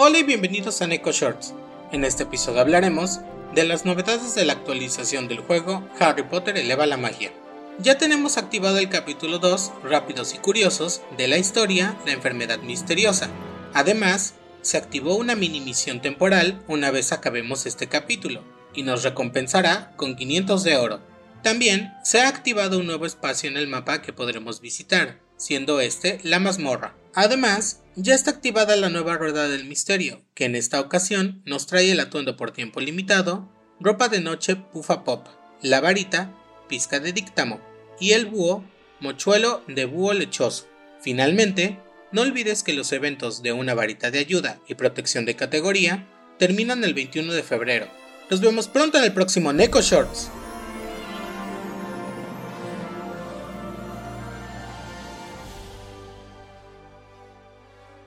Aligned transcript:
Hola 0.00 0.20
y 0.20 0.22
bienvenidos 0.22 0.80
a 0.80 0.86
Neko 0.86 1.10
Shorts. 1.10 1.54
En 1.90 2.04
este 2.04 2.22
episodio 2.22 2.60
hablaremos 2.60 3.18
de 3.52 3.64
las 3.64 3.84
novedades 3.84 4.36
de 4.36 4.44
la 4.44 4.52
actualización 4.52 5.26
del 5.26 5.40
juego 5.40 5.88
Harry 5.98 6.22
Potter 6.22 6.56
eleva 6.56 6.86
la 6.86 6.96
magia. 6.96 7.32
Ya 7.80 7.98
tenemos 7.98 8.38
activado 8.38 8.78
el 8.78 8.90
capítulo 8.90 9.40
2, 9.40 9.72
Rápidos 9.82 10.34
y 10.34 10.38
Curiosos, 10.38 11.02
de 11.16 11.26
la 11.26 11.36
historia 11.36 11.96
La 12.06 12.12
enfermedad 12.12 12.60
misteriosa. 12.60 13.28
Además, 13.74 14.34
se 14.62 14.76
activó 14.76 15.16
una 15.16 15.34
mini 15.34 15.60
misión 15.60 16.00
temporal 16.00 16.62
una 16.68 16.92
vez 16.92 17.10
acabemos 17.10 17.66
este 17.66 17.88
capítulo, 17.88 18.44
y 18.74 18.84
nos 18.84 19.02
recompensará 19.02 19.96
con 19.96 20.14
500 20.14 20.62
de 20.62 20.76
oro. 20.76 21.00
También 21.42 21.92
se 22.04 22.20
ha 22.20 22.28
activado 22.28 22.78
un 22.78 22.86
nuevo 22.86 23.04
espacio 23.04 23.50
en 23.50 23.56
el 23.56 23.66
mapa 23.66 24.00
que 24.00 24.12
podremos 24.12 24.60
visitar, 24.60 25.18
siendo 25.36 25.80
este 25.80 26.20
la 26.22 26.38
mazmorra. 26.38 26.94
Además, 27.20 27.82
ya 27.96 28.14
está 28.14 28.30
activada 28.30 28.76
la 28.76 28.90
nueva 28.90 29.16
rueda 29.16 29.48
del 29.48 29.64
misterio, 29.64 30.22
que 30.34 30.44
en 30.44 30.54
esta 30.54 30.80
ocasión 30.80 31.42
nos 31.44 31.66
trae 31.66 31.90
el 31.90 31.98
atuendo 31.98 32.36
por 32.36 32.52
tiempo 32.52 32.78
limitado, 32.78 33.50
ropa 33.80 34.08
de 34.08 34.20
noche 34.20 34.54
pufa 34.54 35.02
pop, 35.02 35.26
la 35.60 35.80
varita, 35.80 36.32
pizca 36.68 37.00
de 37.00 37.12
dictamo, 37.12 37.60
y 37.98 38.12
el 38.12 38.26
búho, 38.26 38.62
mochuelo 39.00 39.64
de 39.66 39.84
búho 39.84 40.12
lechoso. 40.12 40.68
Finalmente, 41.00 41.80
no 42.12 42.22
olvides 42.22 42.62
que 42.62 42.72
los 42.72 42.92
eventos 42.92 43.42
de 43.42 43.50
una 43.50 43.74
varita 43.74 44.12
de 44.12 44.20
ayuda 44.20 44.60
y 44.68 44.76
protección 44.76 45.24
de 45.24 45.34
categoría 45.34 46.06
terminan 46.38 46.84
el 46.84 46.94
21 46.94 47.32
de 47.32 47.42
febrero. 47.42 47.88
Nos 48.30 48.40
vemos 48.40 48.68
pronto 48.68 48.96
en 48.96 49.02
el 49.02 49.12
próximo 49.12 49.52
Neko 49.52 49.80
Shorts. 49.80 50.30